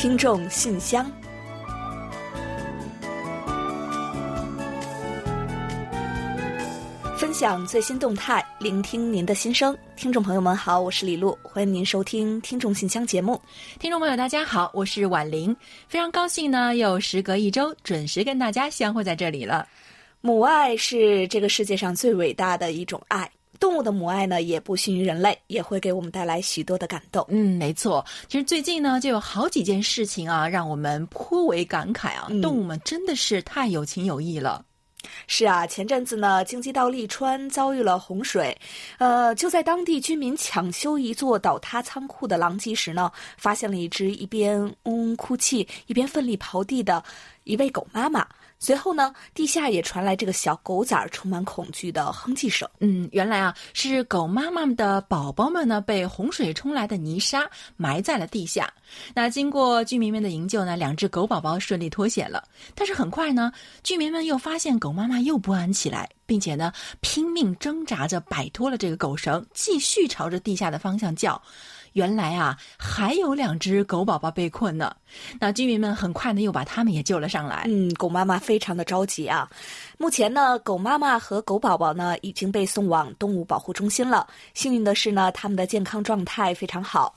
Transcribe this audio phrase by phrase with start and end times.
[0.00, 1.04] 听众信箱，
[7.18, 9.76] 分享最新动态，聆听您的心声。
[9.96, 13.38] 听众朋友们好，我是李璐，欢迎您收听《听众信箱》节目。
[13.78, 15.54] 听众朋友大家好，我是婉玲，
[15.86, 19.68] 非常高兴呢，又时隔一周准时跟大家相会在这里了。
[20.22, 23.30] 母爱是这个世界上最伟大的一种爱。
[23.60, 27.24] 动物的母爱呢，也不逊于人类，也会给我们带来许多的感动。
[27.28, 28.04] 嗯，没错。
[28.26, 32.26] 其实最近呢，就有好几件事情啊，让我们颇为感慨啊。
[32.40, 34.64] 动物们真的是太有情有义了。
[35.26, 38.56] 是啊，前阵子呢，京畿道利川遭遇了洪水，
[38.98, 47.02] 呃，就在当地居民抢修一座倒塌仓库的狼藉时呢，发现了一只一边嗡嗡哭泣，一边奋力刨地的
[47.44, 48.26] 一位狗妈妈。
[48.60, 52.68] 随后呢，地下也传来这个小狗崽儿充满恐惧的哼唧声。
[52.78, 58.72] 嗯，原来啊，是狗妈妈们的宝宝们呢，被洪水冲来的泥沙埋在了地下。
[59.14, 62.44] 那经过居民们的营救呢，两只狗宝宝顺利脱险了。
[62.74, 63.50] 但是很快呢，
[63.82, 71.42] 居民们又发现狗妈妈又不安起来，并且呢，拼命挣扎着摆脱了这个狗绳，继续朝着地下的方向叫。
[71.94, 74.94] 原来啊，还有两只狗宝宝被困呢。
[75.40, 77.64] 那居民们很快呢，又把他们也救了上来。
[77.66, 79.50] 嗯，狗妈妈非常的着急啊。
[79.98, 84.24] 目前呢，狗妈妈和狗宝宝呢已经被送往动物保护中心了。
[84.54, 87.12] 幸运的是呢，他们的健康状态非常好。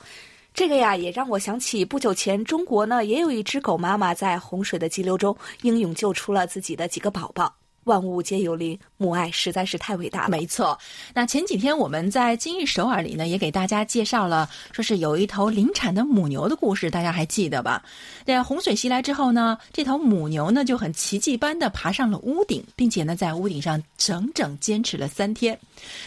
[0.56, 7.53] 这个呀，也让我想起不久前中国呢也有一只狗妈妈在洪水的激流中英勇救出了自己的几个宝宝。
[7.86, 10.30] 万物皆有灵，母爱实在是太伟大了。
[10.30, 10.78] 没错，
[11.14, 17.84] 那前几天我们在今日首尔里呢，也给大家介绍了，说是有一头临产的母牛的故事，大家还记得吧？
[18.25, 25.58] 在洪水袭来之后呢，这头母牛呢就很奇迹般的爬上了屋顶，并且呢在屋顶上整整坚持了三天。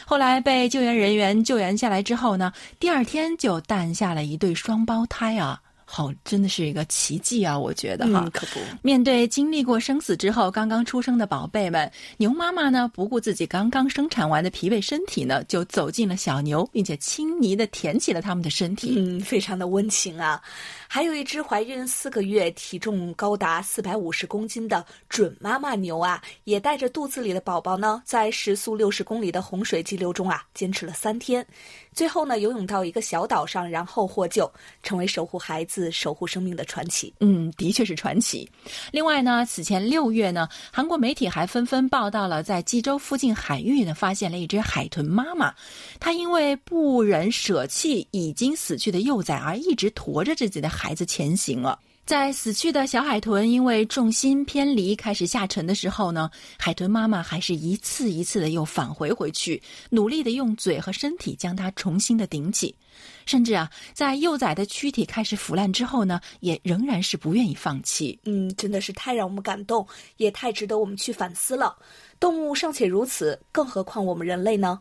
[0.05, 5.61] 后来被救援人员救援下来之后呢，第二天就诞下了一对双胞胎啊。
[5.89, 7.57] 好，真的是一个奇迹啊！
[7.57, 8.59] 我觉得哈，可不。
[8.83, 20.43] 面对经历过生死之后刚刚出生的宝贝们，牛妈妈呢不顾自己刚刚生产完的疲惫身体呢，就走进了小牛，并且亲昵的舔起了他们的身体，嗯，非常的温情啊。
[20.89, 31.45] 还有一只怀孕四个月、体重高达四百五十公斤的准妈妈牛啊，也带着肚子里的宝宝呢，在时速六十公里的洪水激流中啊，坚持了三天，
[31.93, 34.51] 最后呢，游泳到一个小岛上，然后获救，
[34.83, 37.13] 成为守护孩子、守护生命的传奇。
[37.21, 38.49] 嗯，的确是传奇。
[38.93, 45.53] 另外呢，此前六月呢，韩国媒体还纷纷报道了，在济州附近海域呢，发现了一只海豚妈妈，
[45.99, 50.76] 它因为不忍舍弃已经死去的幼崽，而一直驮着自己的。
[50.77, 59.61] 孩子前行了，在死去的小海豚因为重心偏离开始下沉的时候呢，海豚妈妈还是一次一次的又返回回去，
[59.91, 62.73] 努力的用嘴和身体将它重新的顶起，
[63.25, 68.17] 甚至啊，在幼崽的躯体开始腐烂之后呢，也仍然是不愿意放弃。
[68.25, 69.85] 嗯，真的是太让我们感动，
[70.19, 71.77] 也太值得我们去反思了。
[72.21, 74.81] 动物尚且如此，更何况我们人类呢？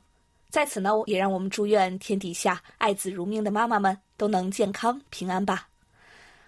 [0.52, 5.68] 在此呢，也让我们祝愿天底下爱子如命的妈妈们都能健康平安吧。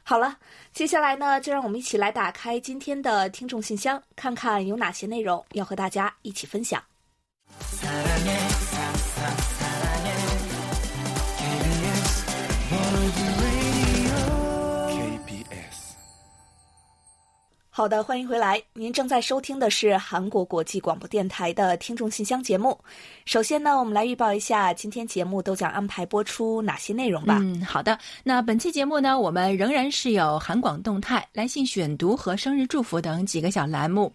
[0.09, 0.37] 好了，
[0.71, 6.81] 接下来呢，就让我们一起来打开今天的听众信箱，看看有哪些内容要和大家一起分享。
[17.77, 18.59] 好的，欢迎回来。
[18.73, 22.75] 您正在收听的是韩国国际广播电台的听众信箱节目。
[23.25, 27.37] 首先呢，我们来预报一下今天节目都将安排播出哪些内容吧。
[27.39, 27.95] 嗯，好的。
[28.23, 34.11] 那本期节目呢，我们仍然是有韩广动态、来信选读和生日祝福等几个小栏目。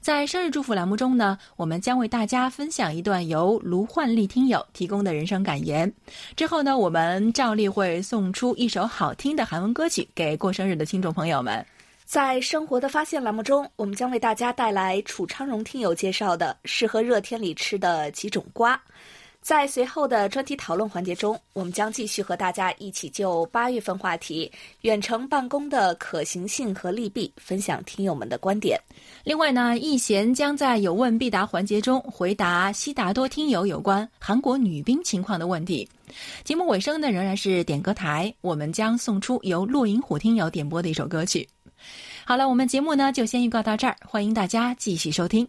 [0.00, 5.92] 在生日祝福栏目中呢，我们将为大家分享一段由卢焕丽听友提供的人生感言。
[6.36, 11.62] 之后呢，我们照例会送出一首好听的韩文歌曲给过生日的听众朋友们。
[12.04, 18.80] 在生活的发现栏目中，我们将为大家带来楚昌荣听友介绍的适合热天里吃的几种瓜。
[19.40, 24.50] 在随后的专题讨论环节中，我们将继续和大家一起就八月份话题——
[24.82, 28.80] 远程办公的可行性和利弊，分享听友们的观点。
[29.22, 35.86] 另外呢，易贤将在有问必答环节中回答悉达多听友有关韩国女兵情况的问题。
[36.42, 41.46] 节目尾声呢，仍然是点歌台，我们将送出由骆银虎听友点播的一首歌曲。
[42.26, 45.46] 好了，我们节目呢就先预告到这儿，欢迎大家继续收听。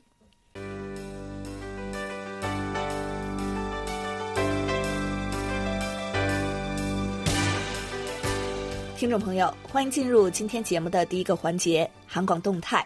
[8.98, 12.86] 听众朋友，欢迎进入今天节目的第一个环节——韩广动态。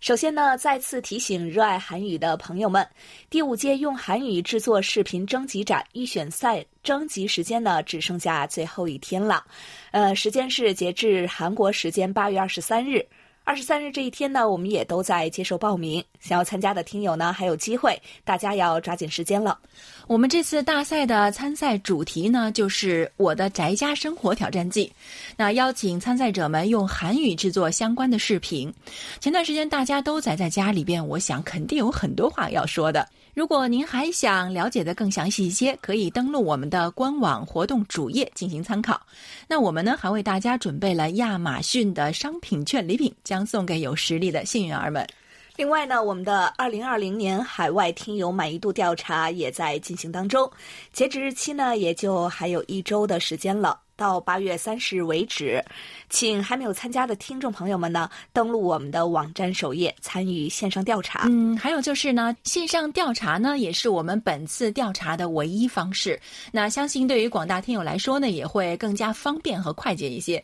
[0.00, 2.86] 首先呢，再次提醒热爱韩语的朋友们，
[3.28, 9.44] 第五届用韩语制作视频征集展预选赛征集时间呢，只剩下最后一天了。
[9.90, 13.04] 呃，时间是截至韩国时间八月二十三日。
[13.48, 16.04] 二十三日这一天呢，我们也都在接受报名。
[16.20, 19.58] 想要参加的听友呢，还有机会，大家要抓紧时间了。
[20.06, 24.92] 我们这次大赛的参赛主题呢，就是我的宅家生活挑战记。
[25.34, 28.70] 那邀请参赛者们用韩语制作相关的视频。
[29.18, 33.08] 前段时间大家都宅在家里边，我想肯定有很多话要说的。
[33.38, 39.00] 如果您还想了解的更详细一些，可以登录我们的官网活动主页进行参考。
[39.46, 45.06] 那我们呢，还为大家准备了亚马逊的商品券礼品，将送给有实力的幸运儿们。
[45.54, 50.50] 另外呢，我们的二零二零年海外听友满意度调查也在进行当中，
[50.92, 53.78] 截止日期呢，也就还有一周的时间了。
[53.98, 55.60] 到八月三十日为止，
[56.08, 61.24] 请还没有参加的听众朋友们呢，登录我们的网站首页参与线上调查。
[61.28, 66.18] 嗯，还有就是呢，线上调查呢，也是我们本次调查的唯一方式。
[66.52, 70.40] 那相信对于广大听友来说呢，也会更加方便和快捷一些。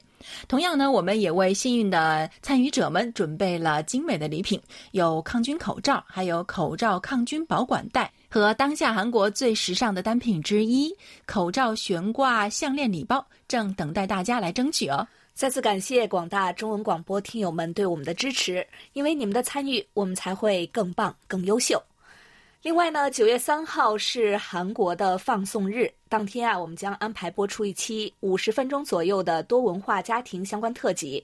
[0.49, 4.61] 同样呢，我们也为幸运的参与者们准备了精美的礼品，
[4.91, 10.93] 有抗菌口罩，还有口罩抗菌保管袋和当下韩国最时尚的单品之一——
[11.25, 15.07] 口罩悬挂项链礼包，正等待大家来争取哦。
[15.35, 21.81] 再次感谢广大中文广播听友们对我们的支持，因为你们的参与，我们才会更棒、更优秀。
[22.65, 31.23] 另外呢，九月三号是韩国的放送日，当天啊，我们将安排播出一期五十分钟左右的多文化家庭相关特辑。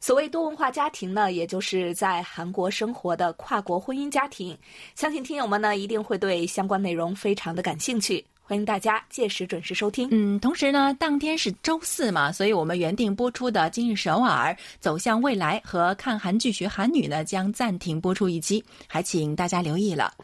[0.00, 4.56] 所谓多文化家庭呢，也就是在韩国生活的跨国婚姻家庭。
[4.94, 8.24] 相信听友们呢，一定会对相关内容非常的感兴趣。
[8.48, 10.08] 欢迎大家届时准时收听。
[10.10, 20.14] 嗯，同时呢，当天是周四嘛，所以我们原定播出的《今日首尔》走向未来和看韩剧学韩语呢，将暂停播出一期，还请大家留意了。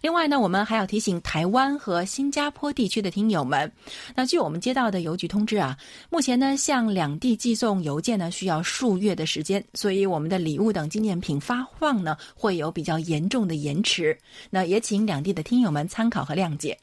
[0.00, 3.70] 另外呢，我们还要提醒台湾和新加坡地区的听友们，
[4.14, 5.76] 那据我们接到的邮局通知啊，
[6.08, 14.18] 目前呢，向两地寄送邮件呢需要数月的时间，所以我们的礼物等纪念品发放呢会有比较严重的延迟。
[14.48, 16.74] 那也请两地的听友们参考和谅解。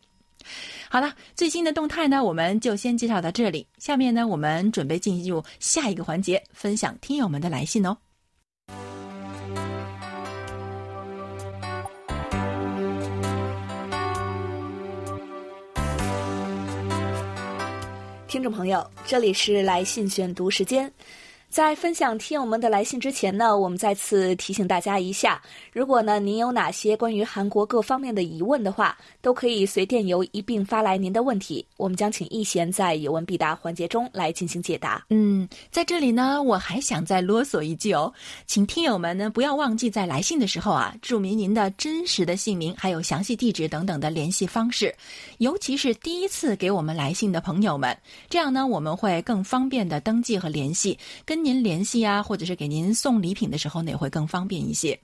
[0.94, 3.66] 好了，最新的动态呢，我们就先介绍到这里。
[3.80, 7.98] 下面呢，我们准备进入下一个环节，分享听友们的来信哦。
[18.28, 20.94] 听众朋友，这里是来信选读时间。
[21.54, 25.40] 在分享听友们的来信之前呢，我们再次提醒大家一下：
[25.72, 35.06] 如果呢您有哪些关于韩国各方面的疑问的话，都可以随电邮一并发来您的问题，我们将请易贤在有问必答环节中来进行解答。
[35.12, 38.12] 嗯，在这里呢，我还想再啰嗦一句哦，
[38.48, 44.92] 请听友们呢不要忘记在来信的时候啊，注明您的真实的姓名，还有详细地址等等的联系方式，
[45.38, 47.96] 尤其是第一次给我们来信的朋友们，
[48.28, 51.43] 这样呢我们会更方便的登记和联系跟。
[51.44, 54.98] 您联系啊，或者是给您送礼品的时候呢，也会更方便一些。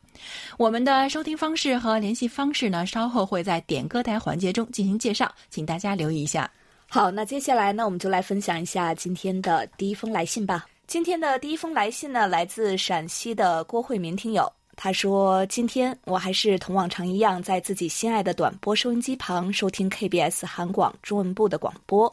[0.58, 6.50] 我们的收听方式和联系方式呢，稍后会在点歌台环节中进行介绍，请大家留意一下。
[6.88, 10.66] 好，那接下来呢，我们就来分享一下今天的第一封来信吧。
[10.88, 22.12] 今天的第一封来信呢，来自陕西的郭慧民听友，他说：“今天我还是同往常一样，在自己心爱的短波收音机旁收听 KBS 韩广中文部的广播。”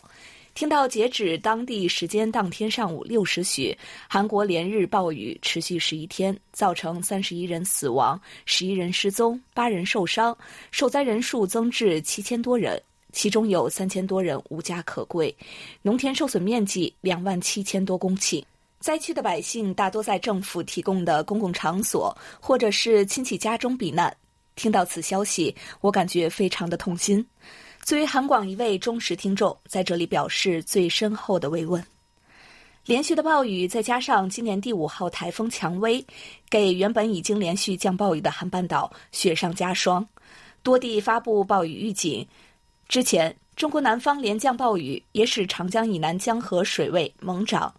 [0.57, 3.77] 听到截止当地时间当天上午六时许，
[4.09, 10.35] 韩国连日暴雨持续十一天，造成三十一人死亡、十一人失踪、八人受伤，
[10.71, 12.83] 受灾人数增至七千多人，
[13.13, 15.33] 其中有三千多人无家可归，
[15.83, 18.43] 农田受损面积两万七千多公顷。
[18.81, 24.17] 灾区的百姓大多在政府提供的公共场所或者是亲戚家中避难。
[24.55, 27.23] 听到此消息，我感觉非常的痛心。
[27.87, 31.81] 作为韩广一位忠实听众，在这里表示最深厚的慰问。
[32.85, 36.05] 连续的暴雨，再加上今年第五号台风蔷薇，
[36.51, 40.05] 给原本已经连续降暴雨的韩半岛雪上加霜，
[40.65, 42.27] 多地发布暴雨预警。
[42.89, 47.73] 之前，中国南方连降暴雨，也使长江以南江河水位猛涨，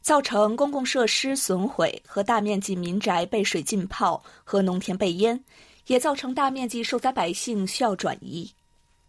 [0.00, 5.40] 造成公共设施损毁和大面积民宅被水浸泡和农田被淹，
[5.86, 8.52] 也造成大面积受灾百姓需要转移。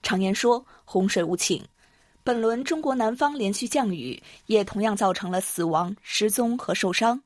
[0.03, 1.63] 常言说“洪水无情”，
[2.23, 7.19] 本轮中国南方连续降雨，也同样造成了死亡、失踪和受伤。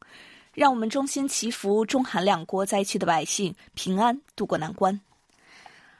[0.53, 5.00] 让我们衷心祈福中韩两国灾区的百姓平安度过难关。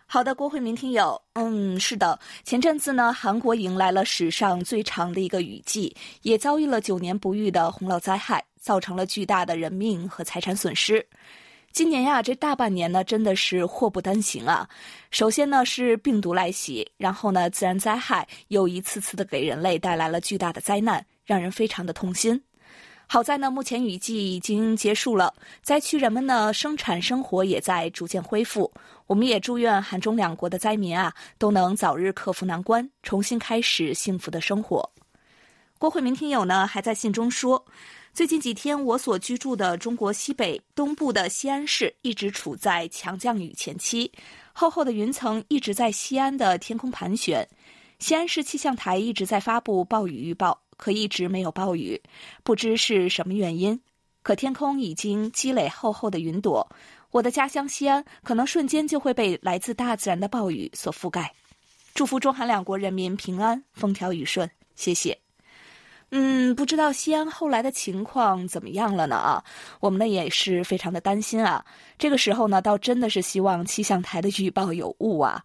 [0.08, 11.06] 好的，郭慧明听友，嗯，是的，前阵子呢，韩国迎来了史上最长的一个雨季，也遭遇了九年不遇的洪涝灾害，造成了巨大的人命和财产损失。
[11.78, 14.68] 今年呀，这大半年呢，真的是祸不单行啊。
[15.12, 22.44] 首先呢是病毒来袭，然后呢自然灾害又一次次的给人类带来了巨大的灾难，让人非常的痛心。
[23.06, 25.32] 好在呢，目前雨季已经结束了，
[25.62, 28.74] 灾区人们呢生产生活也在逐渐恢复。
[29.06, 34.92] 我们也祝愿韩中两国的灾民啊都能早日克服难关，重新开始幸福的生活。
[35.78, 37.64] 郭慧明听友呢还在信中说。
[38.18, 44.12] 最近几天，我所居住的中国西北东部的西安市一直处在强降雨前期，
[44.54, 47.48] 厚厚的云层一直在西安的天空盘旋。
[48.00, 52.02] 西安市气象台一直在发布暴雨预报，可一直没有暴雨，
[52.42, 53.80] 不知是什么原因。
[54.24, 56.68] 可天空已经积累厚厚的云朵，
[57.12, 61.32] 我的家乡西安可能瞬间就会被来自大自然的暴雨所覆盖。
[61.94, 65.27] 祝福中韩两国人民平安、风调雨顺，谢谢。
[66.12, 69.18] 嗯，不知道西安后来的情况怎么样了呢？
[69.18, 69.44] 啊，
[69.82, 71.64] 我们呢也是非常的担心啊。
[71.98, 75.44] 这个时候呢，倒真的是希望气象台的预报有误啊。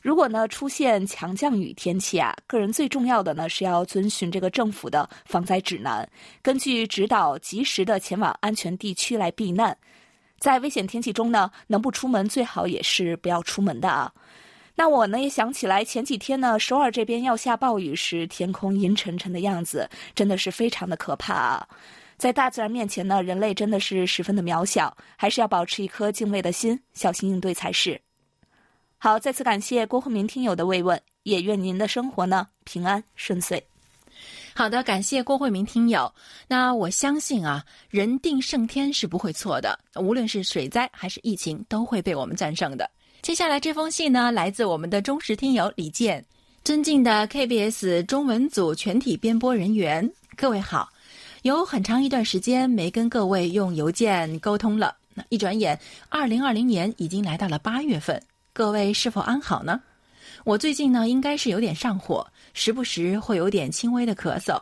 [0.00, 6.08] 如果呢出现强降雨天气啊，个人最重要的呢是要遵循这个政府的防灾指南，
[6.40, 9.76] 根据指导及时的前往安全地区来避难。
[10.38, 14.10] 在危险天气中呢，能不出门最好也是不要出门的啊。
[14.78, 21.68] 那我呢也想起来前几天呢，首尔这边要下暴雨时，天空阴沉沉的样子，真的是非常的可怕啊！
[22.16, 28.00] 在大自然面前呢，人类真的是十分的渺小，还是要保持一颗敬畏的心，小心应对才是。
[28.98, 33.60] 好，再次感谢郭慧明听友的慰问，也愿您的生活呢平安顺遂。
[34.54, 36.12] 好的，感谢郭慧明听友。
[36.46, 42.88] 那我相信啊，人定胜天是不会错的，无论是水灾还是疫情，都会被我们战胜的。
[43.20, 46.24] 接下来这封信呢，来自我们的忠实听友李健，
[46.64, 50.88] 尊敬的 KBS 中文组全体编播人员，各位好。
[51.42, 58.22] 有很长一段时间没跟各位用邮件沟通了，那一转眼，二零二零年已经来到了八月份，
[58.52, 59.80] 各位是否安好呢？
[60.44, 64.60] 我最近呢，应该是有点上火，时不时会有点轻微的咳嗽。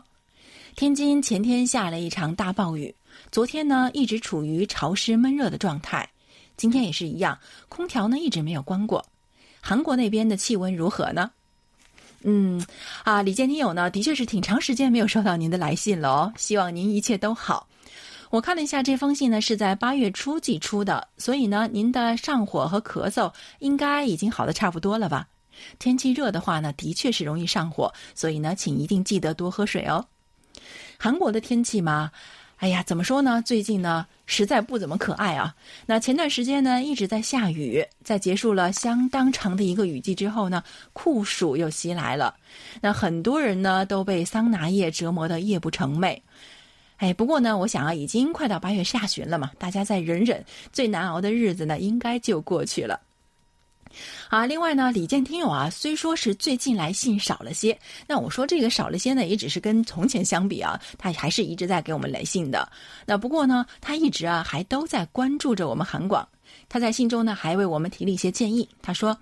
[0.75, 2.93] 天津前天下了一场大暴雨，
[3.31, 6.09] 昨天呢，一直处于潮湿闷热的状态。
[6.57, 9.05] 今天也是一样，空调呢一直没有关过。
[9.61, 11.31] 韩国那边的气温如何呢？
[12.23, 12.65] 嗯，
[13.05, 16.33] 啊，李健听友呢，的确是挺长时间没有收到您的来信了哦。
[16.37, 17.69] 希望您一切都好。
[18.31, 25.29] 我看了一下这封信呢，是在八月初寄出的，所以呢，您的上火和咳嗽应该已经好的差不多了吧？
[25.79, 30.05] 天气热的话呢，的确是容易上火，所以呢，请一定记得多喝水哦。
[30.99, 32.11] 韩国的天气嘛。
[32.57, 33.43] 哎呀，怎么说呢？
[33.45, 35.55] 最近呢，实在不怎么可爱啊。
[35.85, 40.63] 那前段时间呢，一直在下雨，在结束了相当长的一个雨季之后呢，
[40.95, 42.35] 酷暑又袭来了。
[42.81, 46.19] 那很多人呢，都被桑拿夜折磨的夜不成寐。
[46.97, 52.99] 哎，不过呢，我想啊，已经快到八月下旬了嘛，大家再忍忍，最难熬的日子呢，应该就过去了。
[54.29, 62.69] 啊，另外呢，李健听友啊，虽说是最近来信少了些，那我说这个少了些呢，也只是跟从前相比啊，他还是一直在给我们来信的。
[63.07, 66.29] 那不过呢，他一直啊还都在关注着我们韩广。
[66.69, 68.69] 他在信中呢还为我们提了一些建议。
[68.83, 69.17] 他说：“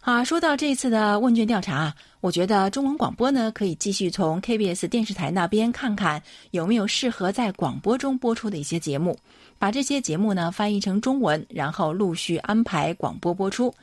[0.00, 6.22] 啊，说到这次的问卷调查啊，我觉得中文广播呢可以继续从 KBS 电视台那边看看
[6.52, 9.18] 有没有适合在广播中播出的一些节目。”
[9.64, 13.74] 把这些节目呢翻译成中文，然后陆续安排广播播出。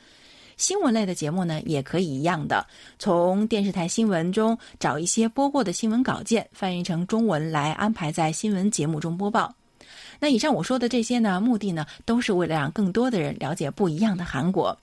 [0.56, 2.64] 新闻类的节目呢，也可以一样的，
[3.00, 9.52] 从电视台新闻中找一些播过的新闻稿件，翻译成中文来安排在新闻节目中播报。
[10.20, 14.78] 那以上我说的这些呢，目的呢，都是为了让更多的人了解不一样的韩国。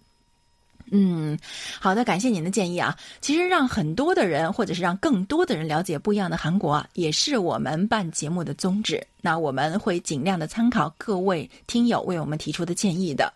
[0.92, 1.38] 嗯，
[1.80, 2.96] 好的，感谢您的建议啊。
[3.22, 9.06] 其实让很多的人，或者是让更多的人了解不一样的韩国啊，也是我们办节目的宗旨。
[9.22, 13.32] 那我们会尽量的参考各位听友为我们提出的建议的。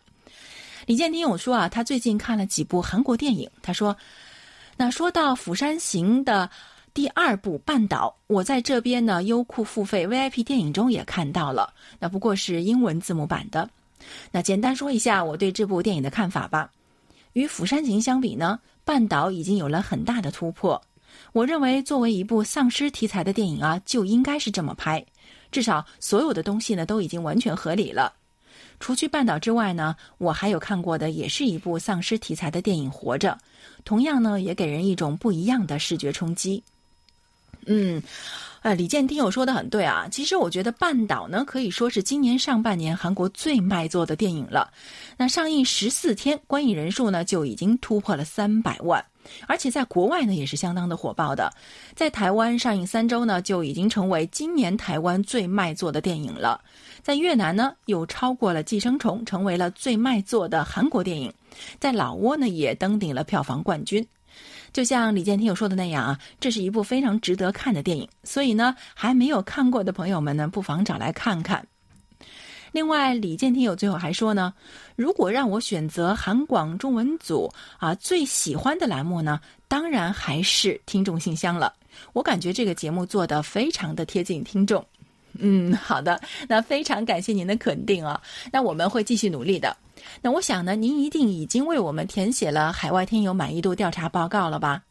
[0.85, 3.49] 李健听友说啊，他最近看了几部韩国电影。
[3.61, 3.95] 他说，
[4.75, 6.49] 那说到《釜山行》的
[6.93, 13.69] 第二部《半岛》，我在这边呢优酷付费 VIP 电影中也看到了，那不过是英文字幕版的。
[14.31, 16.69] 那简单说一下我对这部电影的看法吧。
[17.33, 20.81] 与《釜山行》相比呢，《半岛》已经有了很大的突破。
[21.31, 25.03] 我认为，作为一部丧尸题材的电影啊，就应该是这么拍，
[25.51, 28.13] 至少所有的东西呢都已经完全合理了。
[28.79, 33.31] 除去《半岛》之外呢，我还有看过的也是一部丧尸题材的电影《活着》，
[33.83, 36.63] 同样呢也给人一种不一样的视觉冲击。
[37.67, 38.01] 嗯。
[38.61, 40.07] 呃，李健听友说的很对啊。
[40.09, 44.71] 其实我觉得《半岛》呢，可以说是今年上半年韩国最卖座的电影了。
[45.17, 49.03] 那上映十四天，观影人数呢就已经突破了三百万，
[49.47, 51.51] 而且在国外呢也是相当的火爆的。
[51.93, 56.61] 在台湾上映三周呢，就已经成为今年台湾最卖座的电影了。
[57.01, 61.33] 在越南呢，又超过了《寄生虫》，成为了最卖座的韩国电影。
[61.81, 64.07] 在老挝呢，也登顶了票房冠军。
[64.73, 71.65] 就像李健听友说的那样啊，这是一部非常值得看的电影，所以呢，还没有看过的朋友们呢，不妨找来看看。
[72.71, 74.51] 另外，李健听友最后还说呢，
[74.95, 81.71] 如果让我选择韩广中文组啊最喜欢的栏目呢，当然还是听众信箱了。
[82.13, 84.83] 我感觉这个节目做的非常的贴近听众。
[85.39, 88.21] 嗯，好的，那非常感谢您的肯定啊，
[88.51, 89.75] 那我们会继续努力的。
[90.21, 94.81] 那我想呢，您一定已经为我们填写了海外听友满意度调查报告了吧？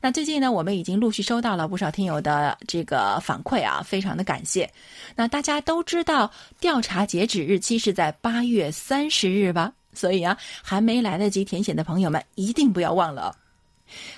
[0.00, 4.70] 那最近呢，我们已经陆续收到了不少听友的这个反馈啊，非常的感谢。
[5.16, 9.72] 那大家都知道调查截止日期是在八月三十日吧？
[9.92, 13.34] 所以啊，还没来得及填写的朋友们一定不要忘了。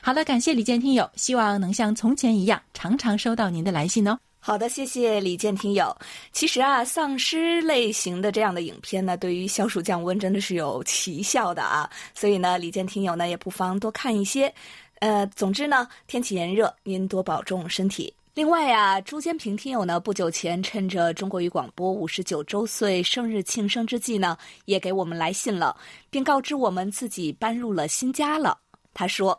[0.00, 4.18] 好的，感谢李健听友，希望能像从前一样，常常收到您的来信哦。
[4.46, 5.92] 好的，谢谢李健听友。
[6.30, 11.90] 其实啊，丧尸类型的这样的影片呢，对于消暑降温真的是有奇效的啊。
[12.14, 14.54] 所以呢，李健听友呢也不妨多看一些。
[15.00, 18.14] 呃，总之呢，天气炎热，您多保重身体。
[18.34, 25.76] 另外呀，朱坚平听友呢，不久前趁着中国语广播五十九周岁生日庆生之际呢，也给我们来信了，
[26.08, 28.56] 并告知我们自己搬入了新家了。
[28.94, 29.36] 他说。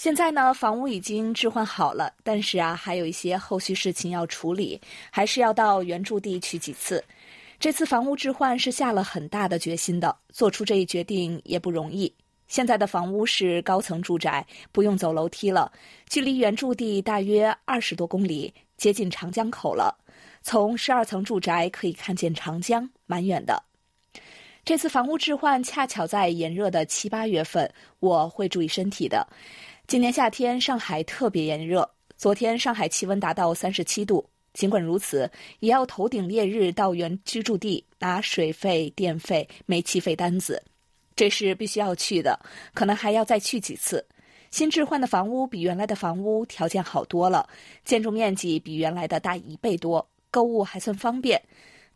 [0.00, 4.80] 现在呢，房屋已经置换好了，但是啊，还有一些后续事情要处理，
[5.10, 7.04] 还是要到原住地去几次。
[7.58, 12.10] 这次房屋置换是下了很大的决心的，做出这一决定也不容易。
[12.48, 15.70] 现在的房屋是高层住宅，不用走楼梯了，
[16.08, 19.94] 距离原住地大约二十多公里，接近长江口了。
[20.40, 23.62] 从十二层住宅可以看见长江，蛮远的。
[24.62, 29.26] 这次房屋置换恰巧在炎热的七八月份，我会注意身体的。
[29.90, 34.24] 今年夏天上海特别炎热，昨天上海气温达到三十七度。
[34.52, 35.28] 尽管如此，
[35.58, 40.62] 也要头顶烈日到原居住地拿水费、电费、煤气费单子，
[41.16, 42.38] 这是必须要去的，
[42.72, 44.06] 可能还要再去几次。
[44.52, 47.48] 新置换的房屋比原来的房屋条件好多了，
[47.84, 51.42] 建筑面积比原来的大一倍多，购物还算方便。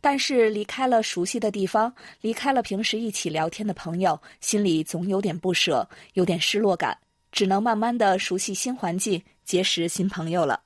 [0.01, 6.97] 但是离开了熟悉的地方，离开了平时一起聊天的朋友，心里总有点不舍，有点失落感。
[7.35, 10.61] 只能慢慢的熟悉新环境，结识新朋友了。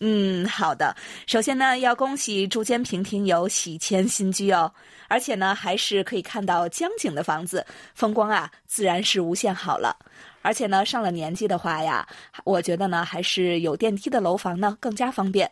[0.00, 0.96] 嗯，好的。
[1.26, 4.72] 首先呢，要恭喜朱坚平听友喜迁新居哦，
[5.08, 9.94] 而且呢，还是可以看到江景的房子，风光啊，自然是无限好了。
[10.40, 12.08] 而且呢，上了年纪的话呀，
[12.44, 15.50] 我觉得呢，还是有电梯的楼房呢更加方便。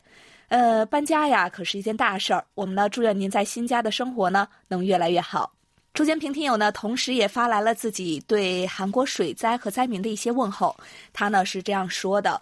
[0.49, 2.43] 呃，搬家呀，可是一件大事儿。
[2.55, 5.56] 我们呢，祝愿您在新家的生活呢，能越来越好。
[5.97, 10.77] 朱建平听友呢，同时也发来了自己对韩国水灾和灾民的一些问候。
[11.11, 12.39] 他呢是这样说的：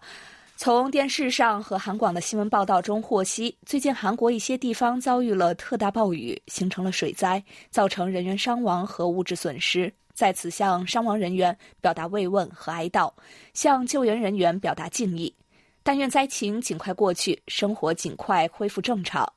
[0.57, 7.41] 从电视上和韩广的新闻报道中获悉，最近韩国一些地方遭遇了特大暴雨，形成了水灾，
[7.71, 9.93] 造成人员伤亡和物质损失。
[10.15, 13.13] 在此向伤亡人员表达慰问和哀悼，
[13.53, 15.33] 向救援人员表达敬意。
[15.85, 19.33] 但愿灾情尽快过去，生活尽快恢复正常。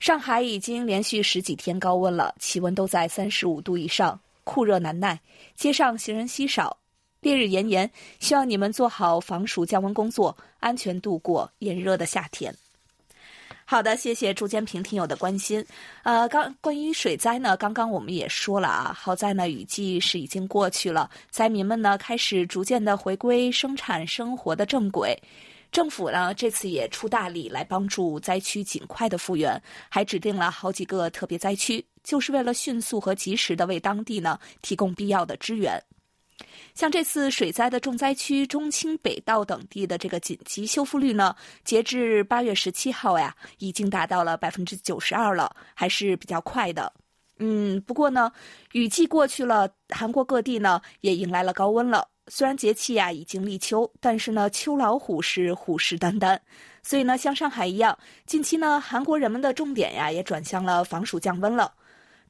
[0.00, 5.20] 上海已经连续十几天高温了，气温都在三十五度以上，酷热难耐，
[5.56, 6.76] 街上行人稀少，
[7.20, 7.90] 烈日炎炎。
[8.20, 12.54] 希望你们做好防暑降温工作，安全度过炎热的夏天。
[13.64, 15.62] 好的，谢谢朱坚平听友的关心。
[16.04, 25.20] 呃，刚关于水灾呢，刚刚我们也说了啊，好在呢雨季是已经过去了，灾民们呢开始逐渐的回归生产生活的正轨。
[25.70, 35.82] 政府呢，这次也出大力来帮助灾区尽快的复原，还指定了好几个特别灾区，就是为了迅速和及时的为当地呢提供必要的支援。
[36.74, 46.92] 像这次水灾的重灾区中青北道等地的这个紧急修复率呢，截至八月十七号呀，已经达到了百分之九十二了，还是比较快的。
[47.40, 48.32] 嗯，不过呢，
[48.72, 52.08] 雨季过去了，韩国各地呢也迎来了高温了。
[52.30, 56.38] 虽然节气呀已经立秋，但是呢，秋老虎是虎视眈眈，
[56.82, 61.72] 所以呢，像上海一样，近期呢，韩国人们的重点呀也转向了防暑降温了。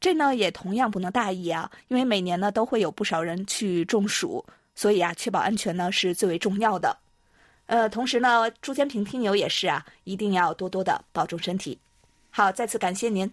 [0.00, 6.96] 这呢也同样不能大意啊，因为每年呢都会有不少人去中暑，所以啊，确保安全呢是最为重要的。
[7.66, 11.78] 呃，同时呢，朱坚平听友也是啊，一定要多多的保重身体。
[12.30, 13.28] 好，再次感谢您。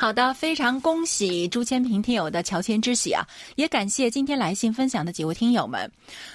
[0.00, 3.26] 好的，非常恭喜朱千平听友的乔迁之喜啊！
[3.56, 5.90] 也感谢今天来信分享的几位听友们。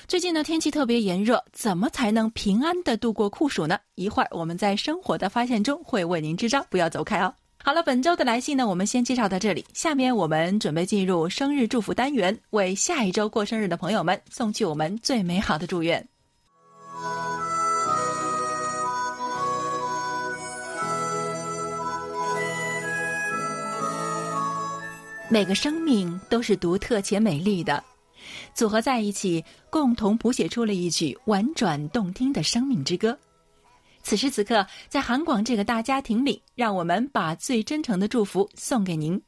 [0.06, 3.80] 最近呢，天气特别炎热，怎么才能平安的度过酷暑呢？
[3.95, 7.34] 一会儿我们在生活的发现中会为您支招，不要走开哦。
[7.63, 9.65] 好了，本周的来信呢，我们先介绍到这里。
[9.73, 16.06] 下面我们准备进入生日祝福单元，为下一周过生日的朋友们送去我们最美好的祝愿。
[25.34, 27.84] 每个生命都是独特且美丽的，
[28.54, 33.17] 组合在一起，共同谱写出了一曲婉转动听的生命之歌。
[34.04, 39.19] 此时此刻，在韩广这个大家庭里，让我们把最真诚的祝福送给您。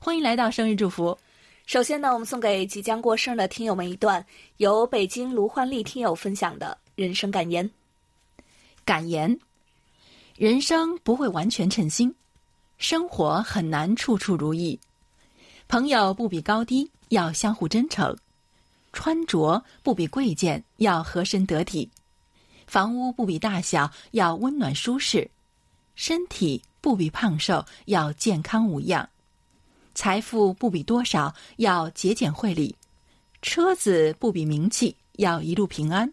[0.00, 1.16] 欢迎来到生日祝福。
[1.64, 7.70] 首先呢，我们送给即将过生日的听友们一段由北京卢焕丽听友分享的人生感言。
[8.84, 9.38] 感言：
[10.36, 12.12] 人生不会完全称心，
[12.78, 14.76] 生活很难处处如意。
[15.72, 18.14] 朋友不比高低，要相互真诚；
[18.92, 21.88] 穿着不比贵贱，要合身得体；
[22.66, 25.30] 房屋不比大小，要温暖舒适；
[25.94, 29.08] 身体不比胖瘦，要健康无恙；
[29.94, 32.74] 财富不比多少，要节俭惠理；
[33.40, 36.06] 车子不比名气，要一路平安；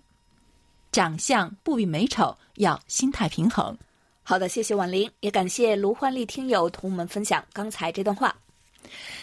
[0.89, 3.77] 长相不比美丑，要心态平衡。
[4.23, 8.33] 好的，谢谢婉玲，也感谢卢焕丽听友同我们分享刚才这段话。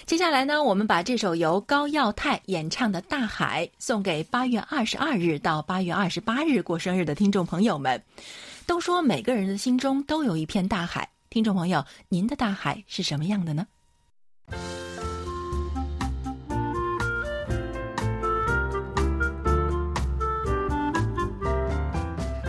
[0.06, 8.00] 接下来呢，我们把这首由高耀泰演唱的《大海》送给八月二十二日到八月二十八日过生日的听众朋友们。
[8.66, 13.66] 都说每个人的心中都有一片大海，听众朋友，您的大海是什么样的呢？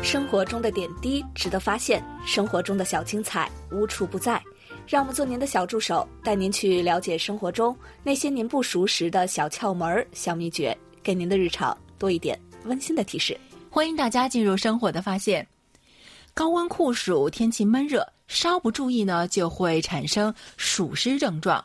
[0.02, 4.42] 生活中的点滴值得发现，生活中的小精彩无处不在。
[4.88, 13.38] 让我们做您的小助手，带您去了解生活中那些您不熟识的小窍门、小秘诀，给您的日常多一点温馨的提示。
[13.70, 15.46] 欢迎大家进入生活的发现。
[16.34, 21.62] 高温酷暑，天气闷热，稍不注意呢，就会产生暑湿症状。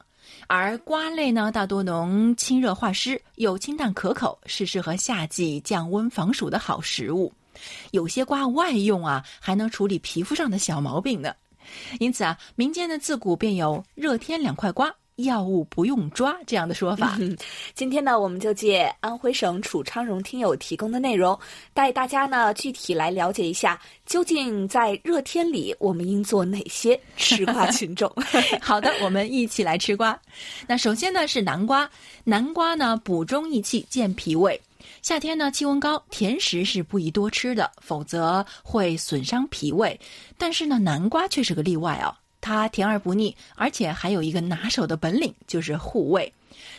[0.48, 7.32] 而瓜类呢，大多能清热化湿，又清淡可口，是适合夏季降温防暑的好食物。
[7.92, 11.32] 有些瓜外用啊，还能处理皮肤上的小毛病呢。
[11.98, 17.18] 因此啊，民间呢自古便有“热天两块瓜，药物不用抓”这样的说法。
[17.74, 21.38] 今天呢，我们就借安徽省楚昌荣听友提供的内容，
[21.74, 28.10] 带大家呢具体来了解一下，究竟在热天里我们应做哪些吃瓜 群众。
[28.60, 30.18] 好的，我们一起来吃瓜。
[30.66, 31.88] 那首先呢是南瓜，
[32.24, 34.60] 南瓜呢补中益气，健脾胃。
[35.02, 39.98] 夏天呢，气温高，甜食是不宜多吃的，否则会损伤脾胃。
[40.38, 46.32] 但是呢，南瓜却是个例外哦，它甜而不腻，而且还有一个拿手的本领，就是护胃。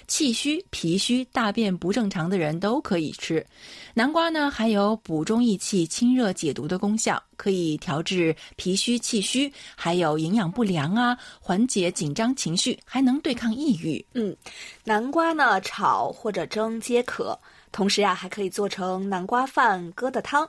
[0.07, 3.45] 气虚、脾虚、大便不正常的人都可以吃。
[3.93, 14.05] 南瓜呢，还有补中益气、清热解毒的功效，可以调治脾虚、气虚，还有营养不良啊，缓解紧张情绪，还能对抗抑郁。
[14.13, 14.35] 嗯，
[14.83, 17.37] 南瓜呢，炒或者蒸皆可。
[17.73, 20.47] 同时啊，还可以做成南瓜饭、疙瘩汤。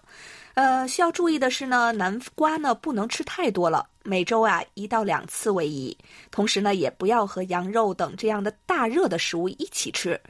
[0.53, 5.97] 呃，需要注意的是呢，南瓜呢不能吃太多了，每周啊一到两次为宜。
[6.31, 10.21] 同时呢，也不要和羊肉等这样的大热的食物一起吃。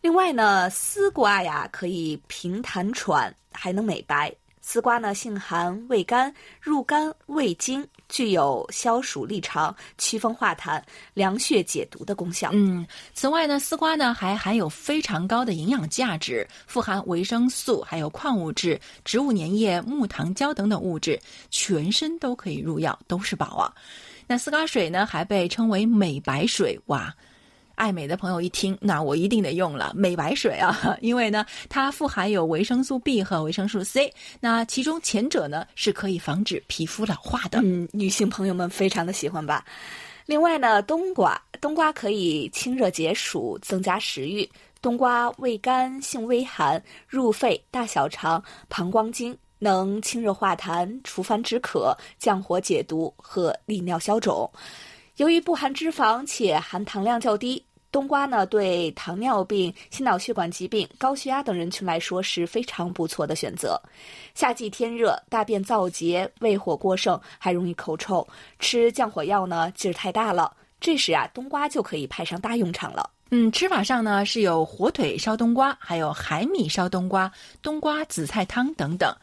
[0.00, 4.32] 另外呢，丝瓜呀可以平痰喘，还能美白。
[4.60, 10.82] 丝瓜呢，性寒，味甘，入肝胃经，具有消暑利肠、祛风化痰、
[11.14, 12.50] 凉血解毒的功效。
[12.52, 23.72] 嗯，此外呢，丝瓜呢还含有非常高的营养价值，富含维生素、还有矿物质、植物粘液、木糖胶等等物质，全身都可以入药，都是宝啊。
[24.26, 27.14] 那丝瓜水呢，还被称为美白水，哇！
[27.78, 37.60] 爱美的朋友一听，那我一定得用了美白水啊， 因为呢，它富含有维生素 B 和维生素 C，那其中前者呢是可以防止皮肤老化的。
[37.62, 39.64] 嗯，女性朋友们非常的喜欢吧。
[40.26, 44.46] 另外呢，冬瓜，冬瓜可以清热解暑，增加食欲。
[44.82, 54.50] 冬瓜味甘，性微寒，入肺、大小肠、膀胱经，能清热化痰、除烦止渴、降火解毒和利尿消肿。
[55.16, 57.60] 由于不含脂肪且含糖量较低。
[57.90, 63.80] 冬瓜呢，对糖尿病、心脑血管疾病、高血压等人群来说是非常不错的选择。
[64.34, 68.26] 夏季天热，大便燥结，胃火过盛，还容易口臭，
[68.58, 70.54] 吃降火药呢劲儿太大了。
[70.80, 73.08] 这时啊，冬瓜就可以派上大用场了。
[73.30, 77.30] 嗯，吃法上呢是有火腿烧冬瓜，还有海米烧冬瓜、
[77.62, 79.14] 冬瓜紫菜汤等等。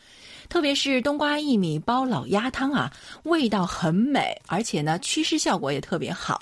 [0.47, 2.91] 特别是冬瓜薏米煲老鸭汤啊，
[3.23, 6.41] 味道很美，而且呢祛湿效果也特别好。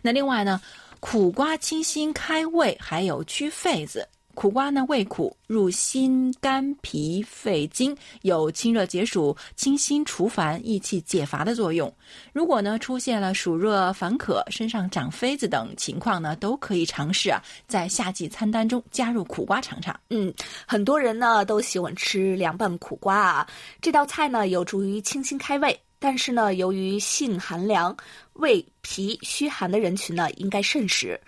[0.00, 0.60] 那另外呢，
[1.02, 4.08] 苦瓜清心开胃，还有祛痱子。
[4.34, 11.92] 苦瓜呢，味苦，入心肝脾肺经，有清热解暑、清心除烦、益气解乏的作用。
[12.32, 19.98] 如果呢出现了暑热烦渴、身上长痱子等情况呢，都可以尝试啊，在夏季餐单中加入苦瓜尝尝。
[20.08, 20.32] 嗯，
[20.66, 23.46] 很多人呢都喜欢吃凉拌苦瓜啊，
[23.82, 27.96] 这道菜呢有助于清心开胃，但是呢由于性寒凉、
[28.32, 31.18] 胃脾虚寒的人群呢，应该慎食。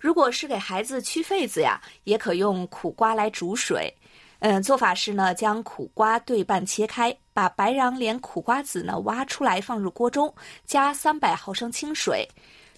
[0.00, 3.94] 如果是给孩子祛痱子呀，也可用苦瓜来煮水。
[4.40, 12.26] 嗯，做法是呢，将苦瓜对半切开，把白瓤连苦瓜籽呢挖出来，放入锅中，加三百毫升清水，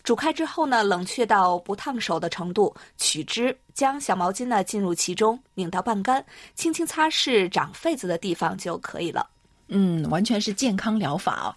[0.02, 6.22] 煮开之后呢，冷却到不烫手的程度，取汁，将小毛巾呢浸入其中，拧到半干，
[6.54, 9.30] 轻轻擦拭长痱子的地方就可以了。
[9.68, 11.54] 嗯，完全是健康疗法哦。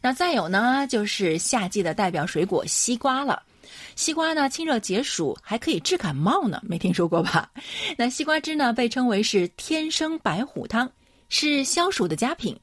[0.00, 3.42] 那再有呢，就是夏季的代表水果西瓜了。
[3.96, 7.50] 西瓜呢，清热解暑，还可以治感冒呢，没听说过吧？
[7.98, 10.90] 那西瓜汁呢，被称为是天生白虎汤，
[11.28, 12.58] 是消暑的佳品。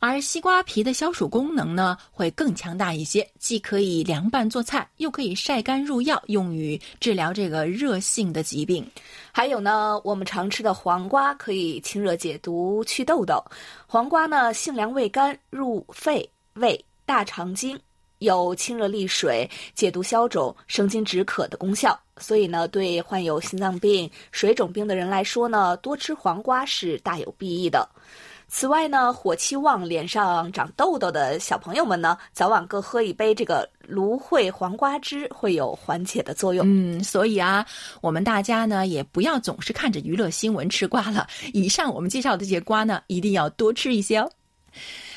[0.00, 8.88] 而西瓜皮的消暑功能呢，会更强大一些，既可以凉拌做菜，又可以晒干入药，用于治疗这个热性的疾病。
[9.32, 13.42] 还有呢，我们常吃的黄瓜可以清热解毒、祛痘痘。
[13.86, 17.78] 黄瓜呢，性凉味甘，入肺、胃、大肠经。
[18.20, 27.88] 有清热利水、解毒消肿、生津止渴的功效，所以呢，对患有心脏病、水肿病的人来说呢，多吃黄瓜是大有裨益的。
[28.50, 36.66] 此外呢，火气旺、脸上长痘痘的小朋友们呢，早晚各喝一杯这个芦荟黄瓜汁，会有缓解的作用。
[36.66, 37.64] 嗯，所以啊，
[38.00, 41.26] 我们大家呢，也不要总是看着娱乐新闻吃瓜了。
[41.52, 44.30] 以上我们介绍的这些瓜呢，一定要多吃一些哦。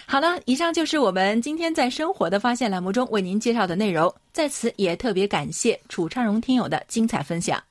[0.05, 4.13] 好了，以上就是我们今天在生活的发现栏目中为您介绍的内容。
[4.33, 7.61] 在此也特别感谢楚昌荣听友的精彩分享。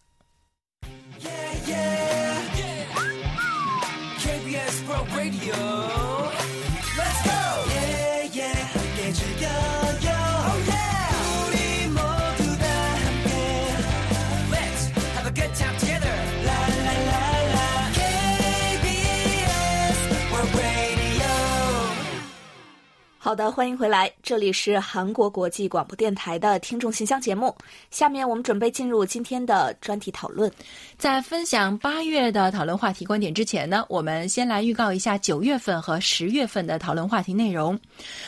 [23.30, 27.54] 好的，欢迎回来，这里是韩国国际广播电台的听众信箱节目。
[27.92, 30.50] 下面我们准备进入今天的专题讨论。
[30.98, 37.78] 在分享八月的讨论话题观点之前呢，我们先来预告一下九月份和十月份的讨论话题内容。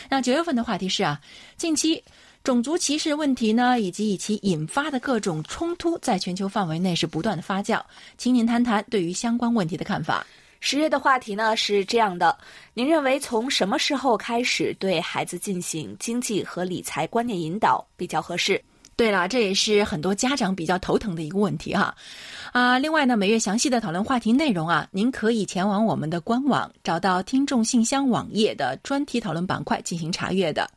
[0.08, 1.20] 那九月份的话题是啊，
[1.56, 2.00] 近期
[2.44, 7.82] 种族歧视问题呢，以及以其引发的各种冲突，在全球范围内是不断的发酵。
[8.16, 10.24] 请您谈谈对于相关问题的看法。
[10.64, 12.38] 十月的话题呢是这样的：
[12.72, 18.62] 您认为从什么时候开始对孩子进行经济和理财观念引导比较合适？
[18.94, 21.92] 对了，这也是很多家长比较头疼的一个问题哈。
[22.53, 30.70] 啊，另外呢，每月详细的讨论话题内容啊，您可以前往我们的官网，找到听众信箱网页的专题讨论板块进行查阅的。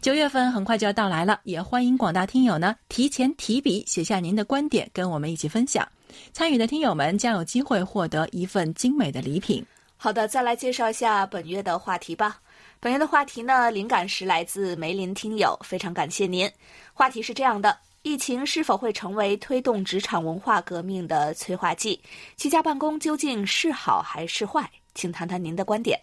[0.00, 5.86] 九月份很快就要到来了，也欢迎广大听友呢提前提笔写下您的观点，跟我们一起分享。
[6.32, 9.64] 参与的听友们将有机会获得一份精美的礼品。
[9.96, 12.40] 好的，再来介绍一下本月的话题吧。
[12.80, 16.50] 本月的话题呢，灵感是来自梅林听友，非常感谢您。
[16.94, 22.00] 话题是这样的：疫情是否会成为推动职场文化革命的催化剂？
[22.38, 24.70] 居家办公究竟是好还是坏？
[24.94, 26.00] 请谈谈您的观点。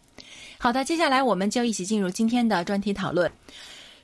[0.59, 3.31] 好的，接下来我们就一起进入今天的专题讨论。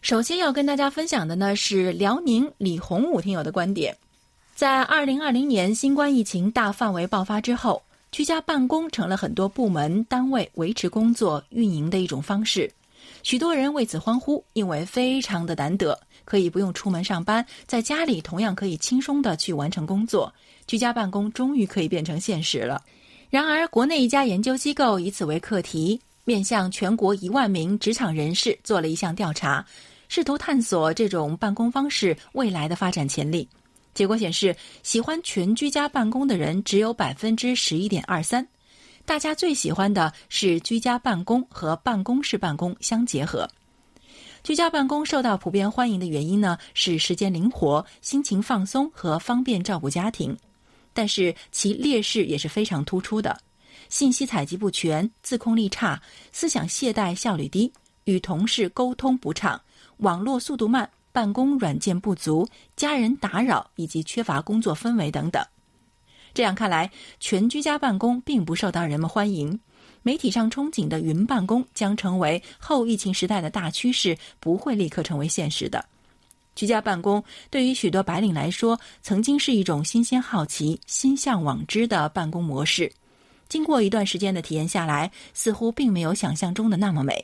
[0.02, 3.96] 首先要跟大家分享的呢是辽宁李洪武听友的观点。
[4.56, 12.72] 在二零二零年新冠疫情大范围爆发之后，居家办公成了很多部门单位维持工作运营的一种方式。
[13.24, 20.32] 许多人为此欢呼，因为非常的难得，可以不用出门上班，在家里同样可以轻松的去完成工作。
[20.68, 22.80] 居家办公终于可以变成现实了。
[23.32, 29.66] 然而，国内一家研究机构以此为课题，面向全国一万名职场人士做了一项调查，
[30.10, 33.50] 试图探索这种办公方式未来的发展潜力。
[33.94, 38.48] 结果显示，喜欢全居家办公的人只有百分之十一点二三。
[39.06, 43.48] 大家最喜欢的是居家办公和办公室办公相结合。
[44.44, 50.38] 居家办公受到普遍欢迎的原因呢，是时间灵活、心情放松和方便照顾家庭。
[50.94, 53.40] 但是其劣势也是非常突出的：
[53.90, 56.02] 信息采集不全、自控力差、
[56.32, 57.72] 思想懈怠、效率低、
[58.04, 59.60] 与同事沟通不畅、
[59.98, 60.90] 网络速度慢。
[61.14, 62.46] 办公软件不足、
[62.76, 65.42] 家人打扰以及缺乏工作氛围等等。
[66.34, 69.58] 这样看来，全居家办公并不受到人们欢迎。
[70.02, 75.86] 媒体上憧憬的云办公将成为后疫情时代的大趋势，不会立刻成为现实的。
[76.56, 82.92] 居家办公对于许多白领来说，曾经是一种新鲜、好奇、心向往之的办公模式。
[83.48, 87.24] 经过一段时间的体验下来，似乎并没有想象中的那么美。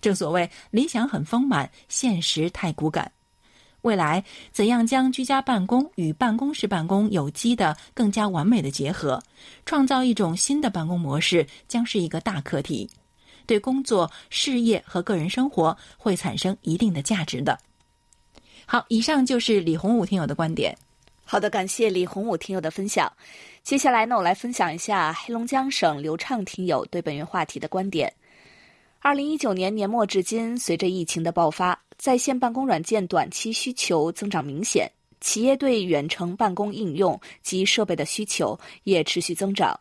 [0.00, 3.10] 正所谓理想很丰满，现实太骨感。
[3.82, 9.22] 未来怎样将居家办公与办公室办公有机的、更加完美的结合，
[9.66, 12.88] 创造一种新的办公模式，将是一个大课题，
[13.44, 17.58] 对工作、事业和个人生活会产生一定的价值的。
[18.66, 20.76] 好，以上就是李洪武听友的观点。
[21.24, 23.12] 好的，感谢李洪武听友的分享。
[23.62, 28.12] 接下来呢，我来分享一下黑龙江省刘畅听友对本月话题的观点。
[29.00, 39.78] 二零一九年年末至今，随着疫情的爆发，在线办公软件短期需求增长明显，企业对远程办公应用及设备的需求也持续增长，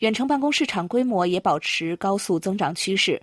[0.00, 3.18] 远程办公市场规模也保持高速增长趋势。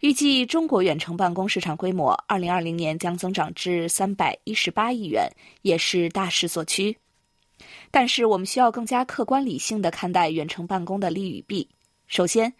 [0.00, 5.26] 预计中国远程办公市场规模二零二零年将增长至三百一十八亿元，
[5.62, 6.94] 也是大势所趋。
[7.90, 11.66] 但是，我们需要更加客观理性的看待远程办公的利与弊。
[12.06, 12.52] 首先，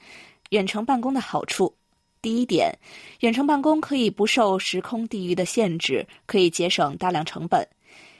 [0.48, 1.74] 远程办公的好处。
[2.22, 2.76] 第一点，
[3.20, 7.66] 远程办公可以不受时空地域的限制，可以节省大量成本。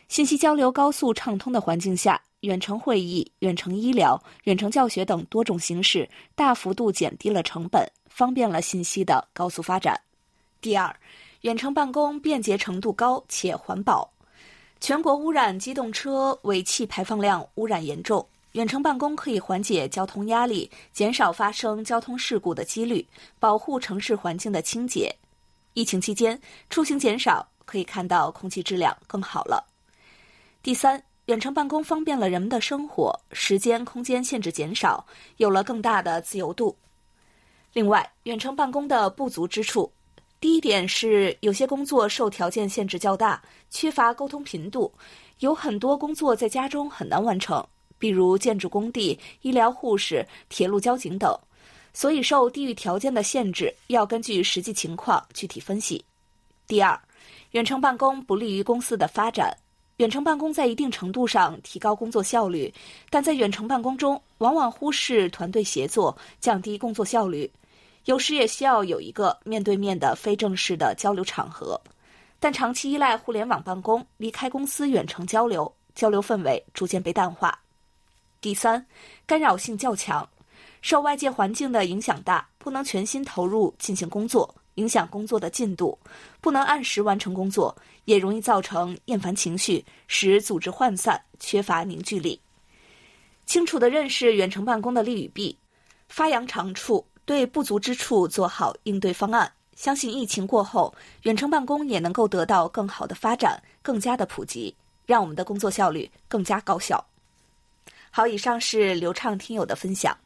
[0.09, 10.01] 信息交流高速畅通的环境下，远程会议、远程医疗、远程教学等多种形式大幅度减低了成本，方便了信息的高速发展。
[10.61, 10.95] 第二，
[11.41, 14.09] 远程办公便捷程度高且环保。
[14.79, 18.25] 全国污染机动车尾气排放量污染严重。
[18.57, 23.07] 远程办公可以缓解交通压力，减少发生交通事故的几率，
[23.38, 25.14] 保护城市环境的清洁。
[25.75, 26.40] 疫情期间
[26.71, 29.62] 出行减少，可以看到空气质量更好了。
[30.62, 36.75] 第三，远程办公方便了人们的生活，时间、空间限制减少，有了更大的自由度。
[37.75, 39.92] 另外，远程办公的不足之处，
[40.40, 44.90] 第一点是有些工作受条件限制较大，缺乏沟通频度，
[45.40, 47.62] 有很多工作在家中很难完成。
[47.99, 51.37] 比如建筑工地、医疗护士、铁路交警等，
[51.93, 56.05] 所以受地域条件的限制，要根据实际情况具体分析。
[56.67, 56.99] 第二，
[57.53, 59.57] 远程办公不利于公司的发展。
[59.99, 62.71] 远程办公在一定程度上提高工作效率，
[63.09, 67.51] 但在远程办公中往往忽视团队协作，降低工作效率。
[68.05, 71.81] 有时也需要有一个面对面的非正式的交流场合，
[72.39, 77.59] 但长期依赖互联网办公，离开公司远程交流，交流氛围逐渐被淡化。
[78.47, 78.87] 第三，
[79.27, 80.25] 干扰性较强，
[80.81, 85.99] 受外界环境的影响大，不能全心投入进行工作，影响工作的进度，
[86.41, 92.41] 不能按时完成工作，也容易造成厌烦情绪，使组织涣散，缺乏凝聚力。
[93.47, 95.59] 清楚地认识远程办公的利与弊，
[96.09, 99.53] 发扬长处，对不足之处做好应对方案。
[99.75, 104.73] 相信疫情过后，远程办公也能够得到更好的发展，更加的普及，
[105.05, 107.05] 让我们的工作效率更加高效。
[108.17, 110.17] 好，以上是流畅听友的分享。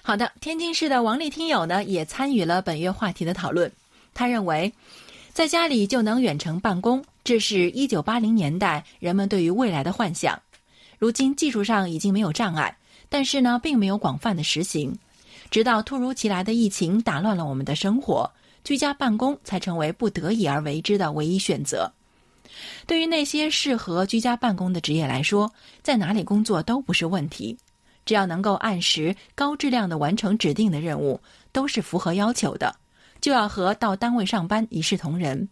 [0.00, 3.68] 好的，天津市的王丽听友呢也参与了本月话题的讨论。
[4.14, 4.72] 他认为，
[5.32, 10.40] 在家里就能远程办公，这是一九八零年代人们对于未来的幻想。
[11.00, 12.76] 如今技术上已经没有障碍，
[13.08, 14.96] 但是呢，并没有广泛的实行。
[15.50, 18.30] 直到突如其来的疫情打乱了我们的生活，
[18.62, 21.92] 居家办公才成为不得已而为之的唯一选择。
[22.86, 27.56] 对于那些适合居家办公的职业来说，在哪里工作都不是问题，
[28.04, 31.20] 只要能够按时、高质量的完成指定的任务，
[31.52, 32.74] 都是符合要求的，
[33.20, 35.48] 就要和到单位上班一视同仁。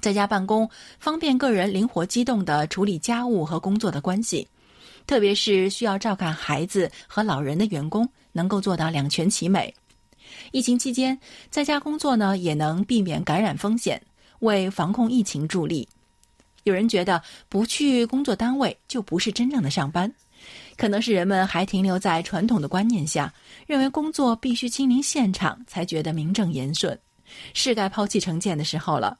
[0.00, 4.48] 在家办公方便个人灵活机动的处理家务和工作的关系，
[5.06, 9.72] 特别是需要照看孩子和老人的员工，能够做到两全其美。
[10.50, 11.18] 疫情期间
[11.50, 14.02] 在家工作呢，也能避免感染风险。
[14.40, 15.88] 为防控疫情助力，
[16.64, 20.12] 有人觉得不去工作单位就不是真正的上班，
[20.76, 23.32] 可能是人们还停留在传统的观念下，
[23.66, 26.98] 认为工作必须亲临现场才觉得名正言顺，
[27.54, 29.18] 是该抛弃成见的时候了。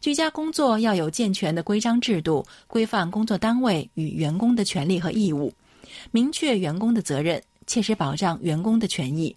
[0.00, 5.52] 居家工作要有健全的规章制度，规范工作单位与员工的权利和义务，
[6.10, 9.36] 明确员工的责任，切实保障员工的权益。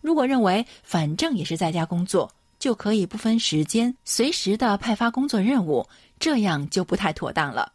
[0.00, 5.84] 如果认为反正也是在家工作，就可以不分时间，随时的派发工作任务，
[6.20, 7.72] 这样就不太妥当了。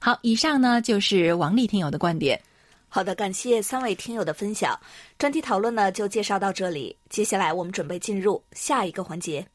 [0.00, 2.38] 好，以上呢就是王丽听友的观点。
[2.88, 4.78] 好的，感谢三位听友的分享，
[5.16, 9.46] 专题讨论呢就介绍到这里，接下来我们准备进入下一个环节。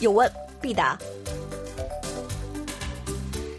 [0.00, 0.98] 有问必答。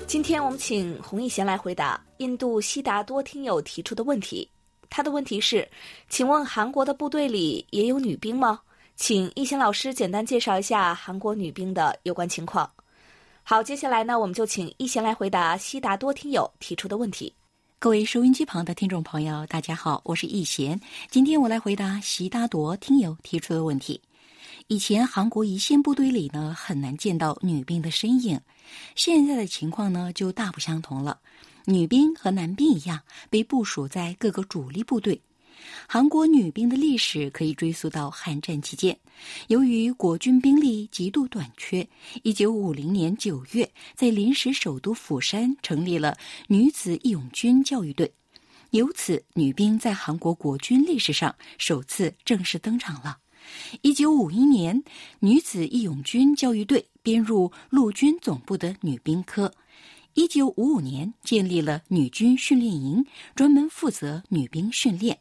[0.05, 4.47] 今天我们请洪艺贤来回答印度西达多听友提出的问题。
[4.95, 5.67] 他的问题是：
[6.07, 8.61] 请问韩国的部队里也有女兵吗？
[8.95, 12.71] 请义贤老师简单介绍一下韩国女兵的有关情况。
[13.43, 17.33] 好，接下来呢，我们就请义贤来回答悉达多听友提出的问题。
[17.77, 20.79] 各位收音机旁的听众朋友，大家好，我是易贤。
[21.11, 23.99] 今天我来回答习达多听友提出的问题。
[24.67, 28.39] 以前韩国一线部队里呢，很难见到女兵的身影，
[28.95, 31.19] 现在的情况呢就大不相同了。
[31.67, 35.19] 女兵和男兵一样，被部署在各个主力部队。
[35.87, 38.95] 韩国女兵的历史可以追溯到韩战期间，
[39.47, 41.87] 由于国军兵力极度短缺，
[42.21, 46.15] 一九五零年九月，在临时首都釜山成立了
[46.47, 48.11] 女子义勇军教育队，
[48.71, 53.17] 由此女兵在韩国国军历史上首次正式登场了。
[53.81, 54.83] 一九五一年，
[55.19, 59.51] 女子义勇军教育队编入陆军总部的女兵科，
[60.15, 63.05] 一九五五年建立了女军训练营，
[63.35, 65.19] 专门负责女兵训练。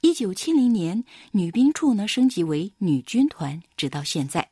[0.00, 4.48] 一九七零年，女兵处呢升级为女军团，直到现在。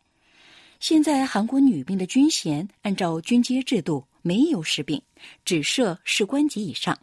[0.80, 5.00] 现在韩国女兵的军衔按照军阶制度，没有士兵，
[5.46, 6.98] 只设士官级以上。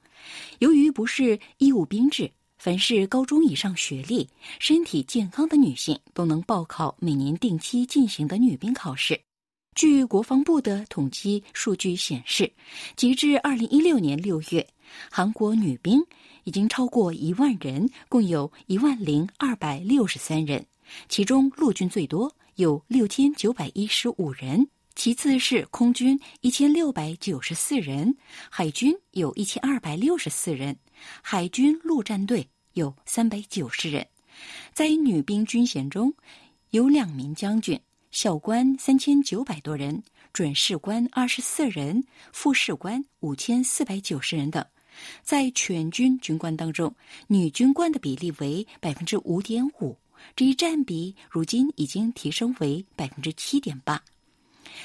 [0.59, 9.19] 由于不是义务兵制，凡是高中以上学历、身体健康的女性都能报考每年定期进行的女兵考试。
[9.75, 12.51] 据国防部的统计数据显示，
[12.95, 14.67] 截至二零一六年六月，
[15.09, 16.01] 韩国女兵。
[16.43, 20.65] 已经超过一万人，共有一万零二百六十三人，
[21.07, 28.17] 其中陆军最多，有六千九百一十五人，其次是空军一千六百九十四人，
[28.49, 30.75] 海军有一千二百六十四人，
[31.21, 34.07] 海军陆战队有三百九十人。
[34.73, 36.11] 在女兵军衔中，
[36.71, 37.79] 有两名将军，
[38.11, 40.03] 校官三千九百多人，
[40.33, 42.03] 准士官二十四人，
[42.33, 44.63] 副士官五千四百九十人等。
[45.23, 46.93] 在全军军官当中，
[47.27, 49.97] 女军官的比例为百分之五点五，
[50.35, 54.03] 这一占比如今已经提升为百分之七点八。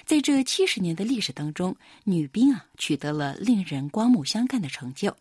[0.05, 1.74] 在这七十年的历史当中，
[2.05, 5.14] 女兵啊取得了令人刮目相看的成就。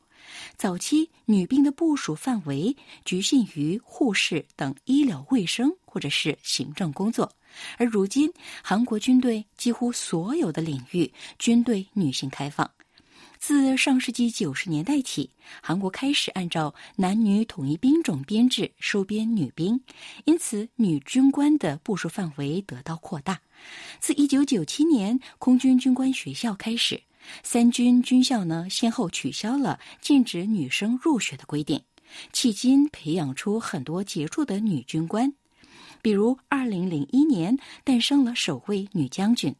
[0.58, 7.32] 早期女兵的部署范围局限于护士等医疗卫生或者是行政工作，
[7.78, 8.30] 而如今
[8.62, 12.70] 韩国军队几乎所有的领域均对女性开放。
[13.40, 15.30] 自上世纪九十年代起，
[15.62, 19.80] 韩国开始按照男女统一兵种编制收编女兵，
[20.26, 23.40] 因此女军官的部署范围得到扩大。
[24.02, 27.02] 自一九九七年空军军官学校开始，
[27.42, 31.82] 三军军校呢先后取消了禁止女生入学的规定，
[32.34, 35.34] 迄今培养出很多杰出的女军官，
[36.06, 39.56] 比如二零零一年诞生了首位女将军。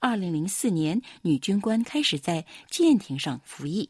[0.00, 3.88] 二零零四年，女军官开始在舰艇上服役；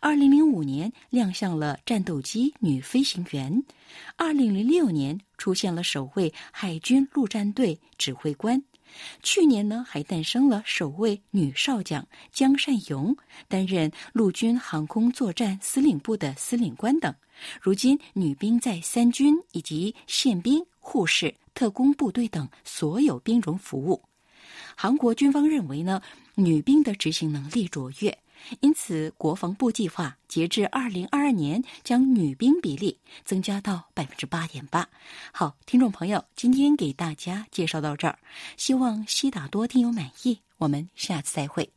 [0.00, 3.62] 二零零五年，亮相了战斗机女飞行员；
[4.16, 8.58] 二零零六年，出现了首位海军陆战队指挥官；
[9.22, 13.16] 去年呢，还诞生了首位女少将江善勇，
[13.46, 17.14] 担任陆军航空作战司令部的司令官等。
[17.60, 24.00] 如今，女兵在三军以及宪兵、护士、特工部队等所有兵种服务。
[24.76, 26.00] 韩国军方认为呢，
[26.36, 28.16] 女兵的执行能力卓越，
[28.60, 34.88] 因此国防部计划截至二零二二年将女兵比例增加到百分之八点八。
[35.32, 38.16] 好，听众朋友，今天给大家介绍到这儿，
[38.56, 40.38] 希望西达多听友满意。
[40.58, 41.75] 我们下次再会。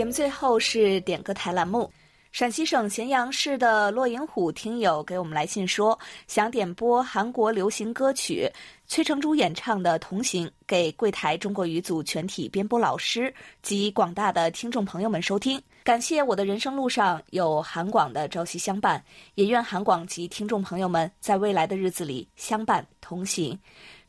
[0.00, 1.92] 节目最后是点歌台栏目。
[2.32, 8.50] 陕西省咸阳市的骆银虎听友给我们来信说，想点播韩国流行歌曲
[8.86, 13.30] 崔成洙演唱的《同行》，给柜台中国语组全体编播老师
[13.60, 15.60] 及广大的听众朋友们收听。
[15.84, 23.58] 感谢我的人生路上有韩广的朝夕相伴，也愿韩广及听众朋友们在未来的日子里相伴同行。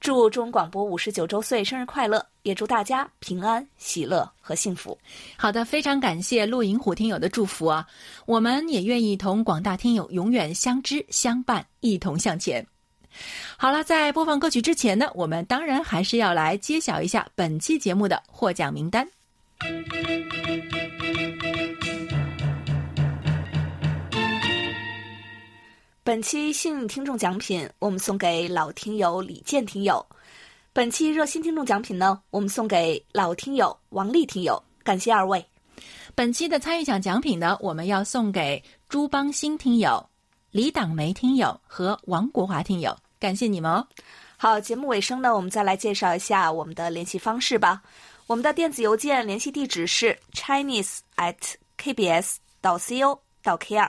[0.01, 2.25] 祝中广播五十九周岁生日快乐！
[2.41, 4.97] 也祝大家平安、喜乐和幸福。
[5.37, 7.87] 好的，非常感谢陆银虎听友的祝福啊！
[8.25, 12.65] 我们也愿意同广大听友永远相知相伴，一同向前。
[13.55, 19.07] 好了，在播放歌曲之前呢，我们当然还是要来揭晓一下本期节目的获奖名单。
[26.03, 30.03] 本期幸运听众奖品，我们送给老听友李健听友；
[30.73, 34.61] 本期热心听众奖品呢，我们送给老听友王丽听友。
[34.83, 35.45] 感谢二位。
[36.15, 40.03] 本期的参与奖奖品呢，我们要送给朱邦新听友、
[40.49, 43.87] 李党梅听友和王国华听友，感谢你们哦。
[44.37, 47.79] 好，节目尾声呢，我们再来介绍一下我们的联系方式吧。
[48.25, 51.37] 我们的电子邮件联系地址是 chinese at
[51.77, 53.87] kbs 到 co 到 kr。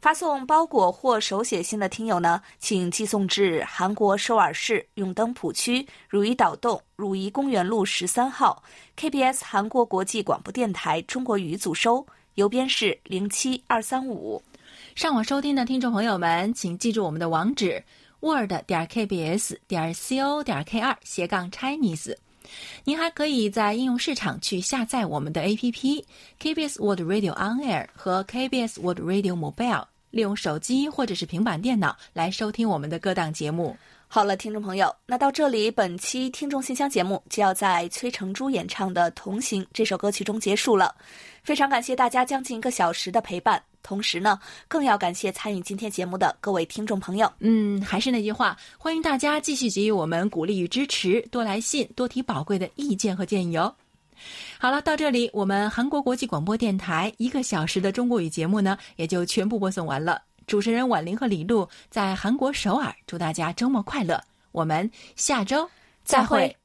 [0.00, 8.62] 发送包裹或手写信的听友呢，请寄送至韩国首尔市永登浦区汝矣岛洞汝矣公园路十三号
[8.96, 12.06] KBS 韩国国际广播电台中国语组收。
[12.34, 14.42] 邮编是零七二三五。
[14.94, 17.82] 上网收听的听众朋友们，请记住我们的网址
[18.20, 22.14] ：word 点 kbs 点 co 点 kr 斜杠 Chinese。
[22.84, 26.04] 您还可以在应用市场去下载我们的 APP
[26.40, 33.76] KBS World Radio On Air 和 KBS World Radio Mobile，利用手机或者是平板电脑来收听我们的各档节目。
[34.16, 40.94] 好了，听众朋友，那到这里，本期听众信箱节目就要在崔成珠演唱的《同行》这首歌曲中结束了。
[41.42, 47.30] 非常感谢大家将近一个小时的陪伴，同时呢，更要感谢参与今天节目的各位听众朋友。
[47.40, 53.74] 嗯，还是那句话，欢迎大家继续给予我们鼓励与支持，多来信，多提宝贵的意见和建议哦。
[54.58, 60.22] 好了，到这里，我们韩国国际广播电台一个小时的中国语节目呢，也就全部播送完了。
[60.46, 64.22] 主持人婉玲和李璐在韩国首尔，祝大家周末快乐！
[64.52, 65.68] 我们下周
[66.04, 66.56] 再会。